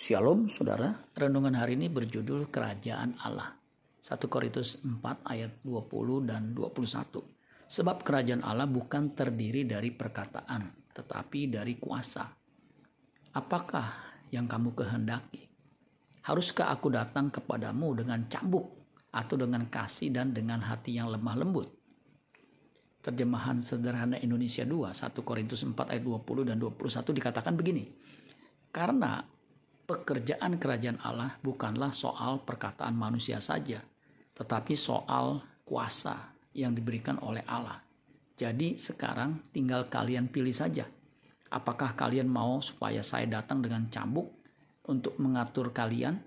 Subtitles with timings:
[0.00, 3.52] Shalom saudara, renungan hari ini berjudul Kerajaan Allah.
[4.00, 4.96] 1 Korintus 4
[5.28, 7.20] ayat 20 dan 21.
[7.68, 12.32] Sebab kerajaan Allah bukan terdiri dari perkataan, tetapi dari kuasa.
[13.36, 15.52] Apakah yang kamu kehendaki?
[16.24, 18.72] Haruskah aku datang kepadamu dengan cambuk
[19.12, 21.68] atau dengan kasih dan dengan hati yang lemah lembut?
[23.04, 27.84] Terjemahan sederhana Indonesia 2, 1 Korintus 4 ayat 20 dan 21 dikatakan begini.
[28.72, 29.39] Karena
[29.90, 33.82] pekerjaan kerajaan Allah bukanlah soal perkataan manusia saja,
[34.38, 37.82] tetapi soal kuasa yang diberikan oleh Allah.
[38.38, 40.86] Jadi sekarang tinggal kalian pilih saja.
[41.50, 44.30] Apakah kalian mau supaya saya datang dengan cambuk
[44.86, 46.22] untuk mengatur kalian?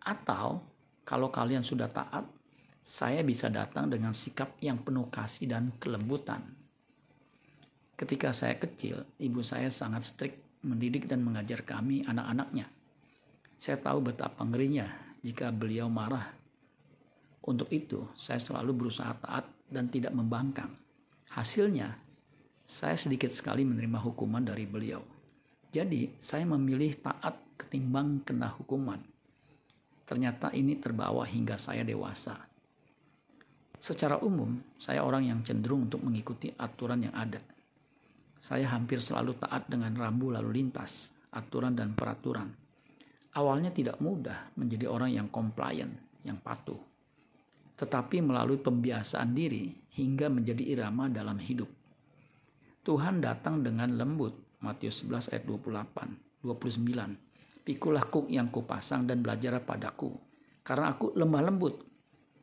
[0.00, 0.64] Atau
[1.04, 2.24] kalau kalian sudah taat,
[2.80, 6.40] saya bisa datang dengan sikap yang penuh kasih dan kelembutan.
[8.00, 12.72] Ketika saya kecil, ibu saya sangat strict mendidik dan mengajar kami anak-anaknya
[13.64, 14.84] saya tahu betapa ngerinya
[15.24, 16.36] jika beliau marah.
[17.48, 20.68] Untuk itu, saya selalu berusaha taat dan tidak membangkang.
[21.32, 21.96] Hasilnya,
[22.68, 25.00] saya sedikit sekali menerima hukuman dari beliau.
[25.72, 29.00] Jadi, saya memilih taat ketimbang kena hukuman.
[30.04, 32.36] Ternyata ini terbawa hingga saya dewasa.
[33.80, 37.40] Secara umum, saya orang yang cenderung untuk mengikuti aturan yang ada.
[38.44, 42.63] Saya hampir selalu taat dengan rambu lalu lintas, aturan dan peraturan
[43.34, 45.90] awalnya tidak mudah menjadi orang yang compliant,
[46.22, 46.78] yang patuh.
[47.74, 51.66] Tetapi melalui pembiasaan diri hingga menjadi irama dalam hidup.
[52.86, 57.64] Tuhan datang dengan lembut, Matius 11 ayat 28, 29.
[57.64, 60.14] Pikulah kuk yang kupasang dan belajar padaku,
[60.62, 61.80] karena aku lemah lembut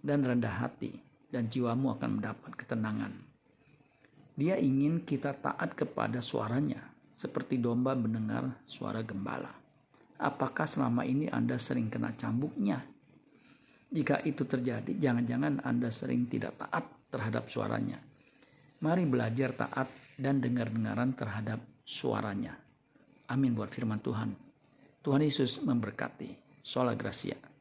[0.00, 0.98] dan rendah hati,
[1.30, 3.12] dan jiwamu akan mendapat ketenangan.
[4.34, 6.80] Dia ingin kita taat kepada suaranya,
[7.20, 9.61] seperti domba mendengar suara gembala.
[10.22, 12.78] Apakah selama ini Anda sering kena cambuknya?
[13.90, 17.98] Jika itu terjadi, jangan-jangan Anda sering tidak taat terhadap suaranya.
[18.86, 22.54] Mari belajar taat dan dengar-dengaran terhadap suaranya.
[23.28, 24.30] Amin buat firman Tuhan.
[25.02, 26.62] Tuhan Yesus memberkati.
[26.62, 27.51] Sola Gracia.